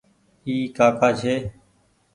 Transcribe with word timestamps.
اي 0.45 0.55
ڪآڪآ 0.75 1.09
ڇي۔ 1.19 1.35